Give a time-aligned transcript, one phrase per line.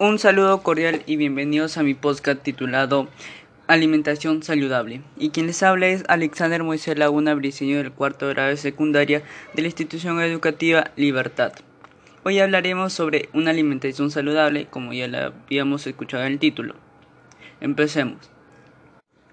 [0.00, 3.08] Un saludo cordial y bienvenidos a mi podcast titulado
[3.66, 5.00] Alimentación Saludable.
[5.16, 9.24] Y quien les habla es Alexander Moisés Laguna Briceño del cuarto grado de secundaria
[9.54, 11.52] de la institución educativa Libertad.
[12.22, 16.76] Hoy hablaremos sobre una alimentación saludable, como ya la habíamos escuchado en el título.
[17.60, 18.30] Empecemos.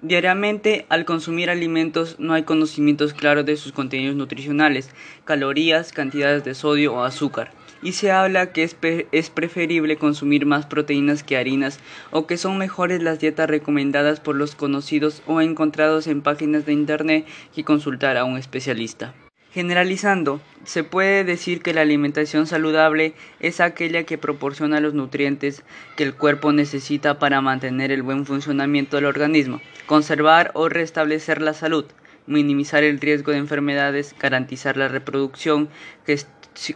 [0.00, 4.88] Diariamente, al consumir alimentos, no hay conocimientos claros de sus contenidos nutricionales,
[5.26, 7.52] calorías, cantidades de sodio o azúcar
[7.84, 11.78] y se habla que es, preferible consumir más proteínas que harinas
[12.10, 16.72] o que son mejores las dietas recomendadas por los conocidos o encontrados en páginas de
[16.72, 19.14] internet que consultar a un especialista.
[19.52, 25.62] Generalizando, se puede decir que la alimentación saludable es aquella que proporciona los nutrientes
[25.96, 31.52] que el cuerpo necesita para mantener el buen funcionamiento del organismo, conservar o restablecer la
[31.52, 31.84] salud,
[32.26, 35.68] minimizar el riesgo de enfermedades, garantizar la reproducción,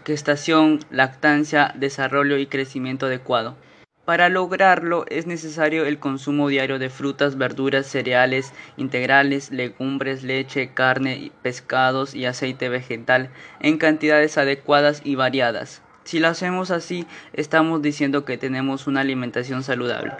[0.04, 3.56] gestación, lactancia, desarrollo y crecimiento adecuado.
[4.04, 11.30] Para lograrlo es necesario el consumo diario de frutas, verduras, cereales integrales, legumbres, leche, carne,
[11.42, 13.28] pescados y aceite vegetal
[13.60, 15.82] en cantidades adecuadas y variadas.
[16.04, 20.14] Si lo hacemos así, estamos diciendo que tenemos una alimentación saludable.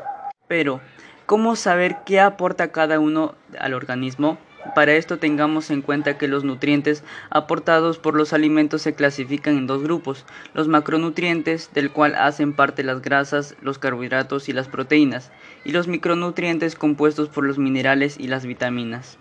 [0.49, 0.83] Pero,
[1.25, 4.37] ¿cómo saber qué aporta cada uno al organismo?
[4.75, 9.67] Para esto tengamos en cuenta que los nutrientes aportados por los alimentos se clasifican en
[9.67, 15.31] dos grupos, los macronutrientes, del cual hacen parte las grasas, los carbohidratos y las proteínas,
[15.65, 19.19] y los micronutrientes compuestos por los minerales y las vitaminas.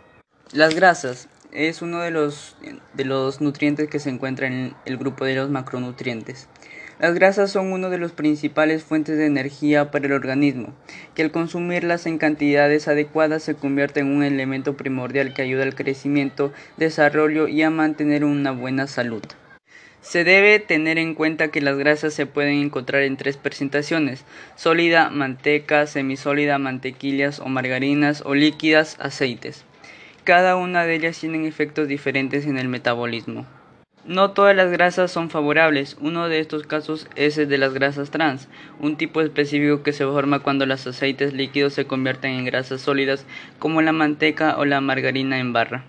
[0.51, 2.55] Las grasas es uno de los,
[2.93, 6.47] de los nutrientes que se encuentra en el grupo de los macronutrientes.
[6.99, 10.73] Las grasas son una de las principales fuentes de energía para el organismo,
[11.13, 15.75] que al consumirlas en cantidades adecuadas se convierte en un elemento primordial que ayuda al
[15.75, 19.21] crecimiento, desarrollo y a mantener una buena salud.
[20.01, 24.25] Se debe tener en cuenta que las grasas se pueden encontrar en tres presentaciones,
[24.55, 29.65] sólida, manteca, semisólida, mantequillas o margarinas o líquidas, aceites.
[30.23, 33.45] Cada una de ellas tiene efectos diferentes en el metabolismo.
[34.07, 35.97] No todas las grasas son favorables.
[35.99, 38.47] Uno de estos casos es el de las grasas trans,
[38.79, 43.25] un tipo específico que se forma cuando los aceites líquidos se convierten en grasas sólidas
[43.59, 45.83] como la manteca o la margarina en barra.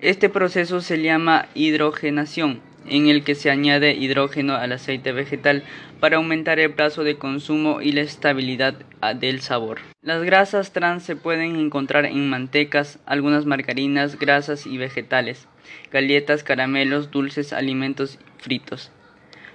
[0.00, 5.64] Este proceso se llama hidrogenación, en el que se añade hidrógeno al aceite vegetal
[6.00, 9.78] para aumentar el plazo de consumo y la estabilidad ah, del sabor.
[10.02, 15.46] Las grasas trans se pueden encontrar en mantecas, algunas margarinas, grasas y vegetales
[15.90, 18.90] galletas, caramelos, dulces, alimentos fritos,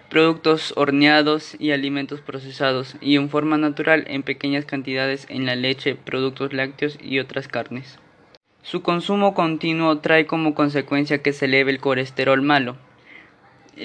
[0.09, 5.95] productos horneados y alimentos procesados, y en forma natural en pequeñas cantidades en la leche,
[5.95, 7.99] productos lácteos y otras carnes.
[8.61, 12.77] Su consumo continuo trae como consecuencia que se eleve el colesterol malo,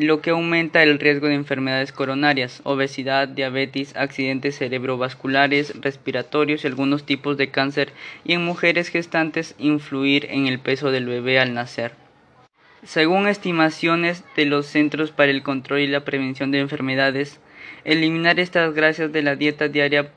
[0.00, 7.04] lo que aumenta el riesgo de enfermedades coronarias, obesidad, diabetes, accidentes cerebrovasculares, respiratorios y algunos
[7.04, 7.92] tipos de cáncer,
[8.24, 11.92] y en mujeres gestantes influir en el peso del bebé al nacer.
[12.84, 17.38] Según estimaciones de los Centros para el Control y la Prevención de Enfermedades,
[17.84, 20.12] eliminar estas grasas de la dieta diaria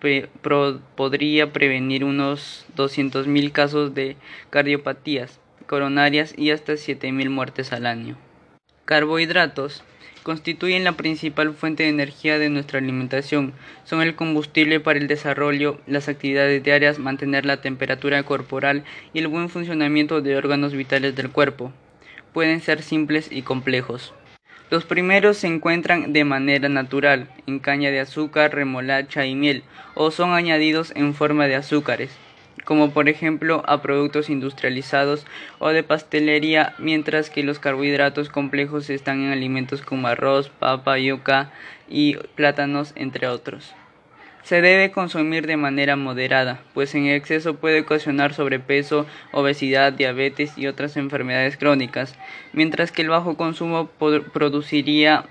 [0.96, 4.16] podría prevenir unos 200.000 casos de
[4.50, 8.18] cardiopatías coronarias y hasta 7.000 muertes al año.
[8.86, 9.84] Carbohidratos
[10.22, 13.54] constituyen la principal fuente de energía de nuestra alimentación.
[13.84, 19.28] Son el combustible para el desarrollo, las actividades diarias, mantener la temperatura corporal y el
[19.28, 21.74] buen funcionamiento de órganos vitales del cuerpo
[22.36, 24.14] pueden ser simples y complejos.
[24.70, 29.64] Los primeros se encuentran de manera natural en caña de azúcar, remolacha y miel,
[29.94, 32.12] o son añadidos en forma de azúcares,
[32.66, 35.26] como por ejemplo a productos industrializados
[35.60, 41.52] o de pastelería, mientras que los carbohidratos complejos están en alimentos como arroz, papa, yuca
[41.88, 43.74] y plátanos, entre otros.
[44.44, 50.68] Se debe consumir de manera moderada, pues en exceso puede ocasionar sobrepeso, obesidad, diabetes y
[50.68, 52.16] otras enfermedades crónicas,
[52.54, 53.90] mientras que el bajo consumo
[54.34, 55.26] produciría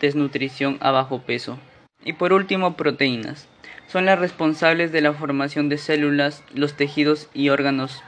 [0.00, 1.58] desnutrición a bajo peso.
[2.04, 3.48] Y por último, proteínas.
[3.86, 8.02] Son las responsables de la formación de células, los tejidos y órganos,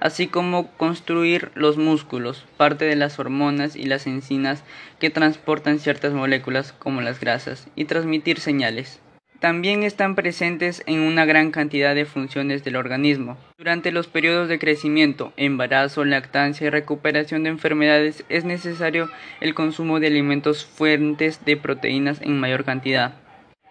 [0.00, 4.64] así como construir los músculos, parte de las hormonas y las enzimas
[4.98, 9.00] que transportan ciertas moléculas como las grasas, y transmitir señales.
[9.38, 13.36] También están presentes en una gran cantidad de funciones del organismo.
[13.58, 19.10] Durante los periodos de crecimiento, embarazo, lactancia y recuperación de enfermedades es necesario
[19.42, 23.25] el consumo de alimentos fuentes de proteínas en mayor cantidad.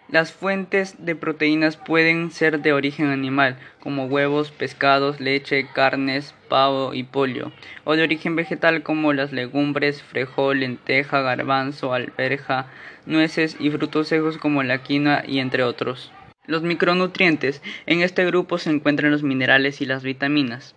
[0.08, 6.94] Las fuentes de proteínas pueden ser de origen animal, como huevos, pescados, leche, carnes, pavo
[6.94, 7.50] y pollo,
[7.82, 12.66] o de origen vegetal como las legumbres, frijol, lenteja, garbanzo, alberja,
[13.04, 16.12] nueces y frutos secos como la quinoa y entre otros.
[16.46, 17.60] Los micronutrientes.
[17.86, 20.76] En este grupo se encuentran los minerales y las vitaminas.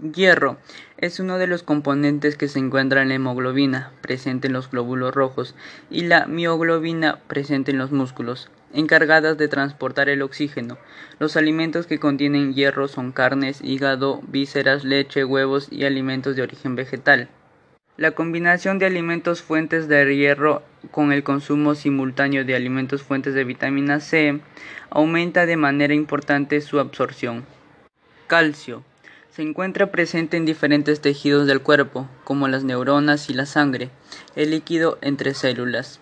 [0.00, 0.58] Hierro
[0.96, 5.12] es uno de los componentes que se encuentra en la hemoglobina, presente en los glóbulos
[5.12, 5.56] rojos,
[5.90, 10.78] y la mioglobina, presente en los músculos, encargadas de transportar el oxígeno.
[11.18, 16.76] Los alimentos que contienen hierro son carnes, hígado, vísceras, leche, huevos y alimentos de origen
[16.76, 17.28] vegetal.
[17.96, 20.62] La combinación de alimentos fuentes de hierro
[20.92, 24.40] con el consumo simultáneo de alimentos fuentes de vitamina C
[24.90, 27.44] aumenta de manera importante su absorción.
[28.28, 28.84] Calcio.
[29.38, 33.88] Se encuentra presente en diferentes tejidos del cuerpo, como las neuronas y la sangre,
[34.34, 36.00] el líquido entre células,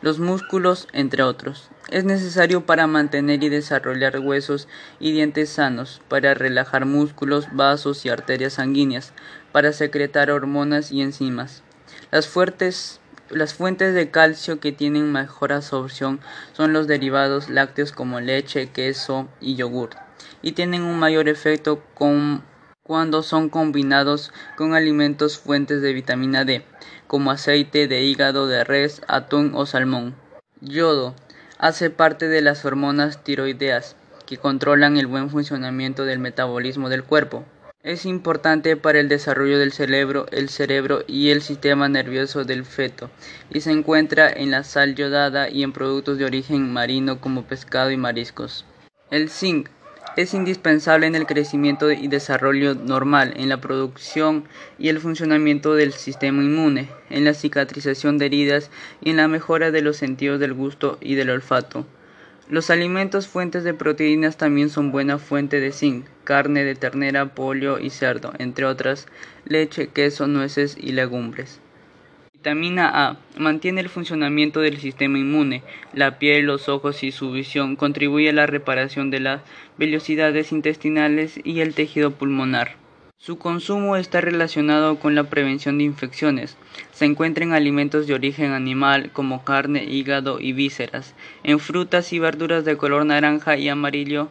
[0.00, 1.68] los músculos, entre otros.
[1.90, 4.66] Es necesario para mantener y desarrollar huesos
[4.98, 9.12] y dientes sanos, para relajar músculos, vasos y arterias sanguíneas,
[9.52, 11.62] para secretar hormonas y enzimas.
[12.10, 12.98] Las, fuertes,
[13.28, 16.20] las fuentes de calcio que tienen mejor absorción
[16.54, 19.90] son los derivados lácteos como leche, queso y yogur,
[20.40, 21.82] y tienen un mayor efecto
[22.90, 26.64] cuando son combinados con alimentos fuentes de vitamina D,
[27.06, 30.16] como aceite de hígado de res, atún o salmón.
[30.60, 31.14] Yodo
[31.56, 33.94] hace parte de las hormonas tiroideas
[34.26, 37.44] que controlan el buen funcionamiento del metabolismo del cuerpo.
[37.84, 43.08] Es importante para el desarrollo del cerebro, el cerebro y el sistema nervioso del feto,
[43.50, 47.92] y se encuentra en la sal yodada y en productos de origen marino como pescado
[47.92, 48.64] y mariscos.
[49.12, 49.68] El zinc
[50.20, 54.44] es indispensable en el crecimiento y desarrollo normal, en la producción
[54.78, 58.70] y el funcionamiento del sistema inmune, en la cicatrización de heridas
[59.00, 61.86] y en la mejora de los sentidos del gusto y del olfato.
[62.48, 67.78] Los alimentos fuentes de proteínas también son buena fuente de zinc, carne de ternera, pollo
[67.78, 69.06] y cerdo, entre otras,
[69.46, 71.60] leche, queso, nueces y legumbres.
[72.40, 77.76] Vitamina A mantiene el funcionamiento del sistema inmune, la piel, los ojos y su visión,
[77.76, 79.42] contribuye a la reparación de las
[79.76, 82.76] velocidades intestinales y el tejido pulmonar.
[83.18, 86.56] Su consumo está relacionado con la prevención de infecciones.
[86.92, 92.20] Se encuentra en alimentos de origen animal como carne, hígado y vísceras, en frutas y
[92.20, 94.30] verduras de color naranja y amarillo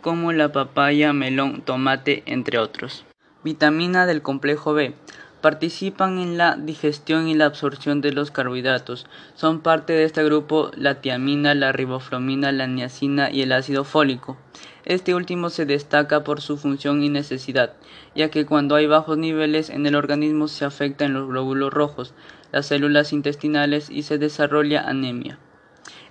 [0.00, 3.04] como la papaya, melón, tomate, entre otros.
[3.44, 4.94] Vitamina del complejo B.
[5.40, 9.06] Participan en la digestión y la absorción de los carbohidratos.
[9.34, 14.36] Son parte de este grupo la tiamina, la riboflavina, la niacina y el ácido fólico.
[14.84, 17.72] Este último se destaca por su función y necesidad,
[18.14, 22.12] ya que cuando hay bajos niveles en el organismo se afecta en los glóbulos rojos,
[22.52, 25.38] las células intestinales y se desarrolla anemia.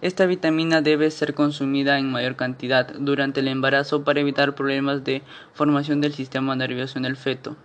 [0.02, 5.22] Esta vitamina debe ser consumida en mayor cantidad durante el embarazo para evitar problemas de
[5.54, 7.58] formación del sistema nervioso en el feto.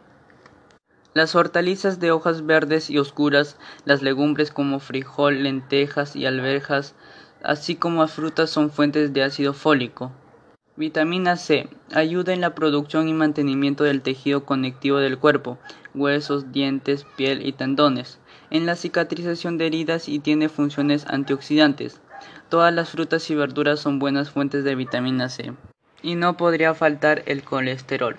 [1.15, 6.97] Las hortalizas de hojas verdes y oscuras, las legumbres como frijol, lentejas y alberjas,
[7.45, 10.11] así como las frutas son fuentes de ácido fólico.
[10.75, 11.69] Vitamina C.
[11.95, 15.57] Ayuda en la producción y mantenimiento del tejido conectivo del cuerpo,
[15.95, 18.19] huesos, dientes, piel y tendones,
[18.51, 22.01] en la cicatrización de heridas y tiene funciones antioxidantes.
[22.49, 25.53] Todas las frutas y verduras son buenas fuentes de vitamina C.
[26.03, 28.17] Y no podría faltar el colesterol.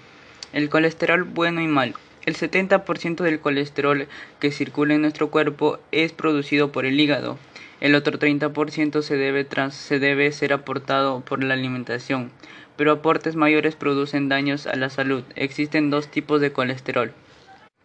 [0.53, 1.95] El colesterol bueno y malo.
[2.25, 4.07] El 70% del colesterol
[4.39, 7.37] que circula en nuestro cuerpo es producido por el hígado.
[7.81, 12.31] El otro 30% se debe, se debe ser aportado por la alimentación,
[12.77, 15.23] pero aportes mayores producen daños a la salud.
[15.35, 17.13] Existen dos tipos de colesterol.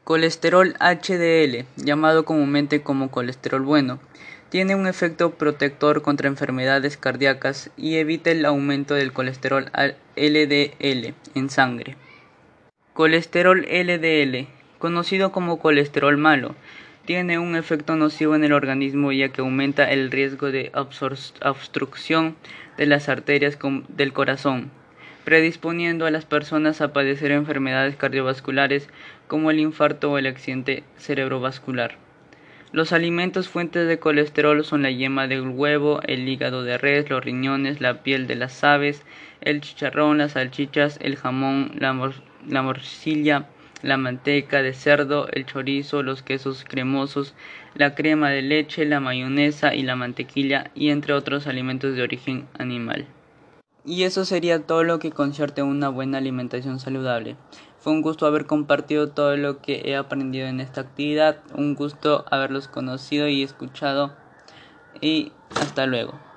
[0.04, 4.00] Colesterol HDL, llamado comúnmente como colesterol bueno,
[4.48, 9.70] tiene un efecto protector contra enfermedades cardíacas y evita el aumento del colesterol
[10.16, 11.96] LDL en sangre.
[13.00, 14.46] Colesterol LDL,
[14.78, 16.54] conocido como colesterol malo,
[17.06, 22.36] tiene un efecto nocivo en el organismo ya que aumenta el riesgo de obstrucción
[22.76, 24.70] de las arterias del corazón,
[25.24, 28.90] predisponiendo a las personas a padecer enfermedades cardiovasculares
[29.28, 31.96] como el infarto o el accidente cerebrovascular.
[32.70, 37.24] Los alimentos fuentes de colesterol son la yema del huevo, el hígado de res, los
[37.24, 39.02] riñones, la piel de las aves,
[39.40, 41.72] el chicharrón, las salchichas, el jamón,
[42.46, 43.48] la morcilla,
[43.82, 47.34] la manteca de cerdo, el chorizo, los quesos cremosos,
[47.74, 52.46] la crema de leche, la mayonesa y la mantequilla y entre otros alimentos de origen
[52.58, 53.06] animal.
[53.84, 57.36] Y eso sería todo lo que concierte una buena alimentación saludable.
[57.78, 62.26] Fue un gusto haber compartido todo lo que he aprendido en esta actividad, un gusto
[62.30, 64.14] haberlos conocido y escuchado
[65.00, 66.29] y hasta luego.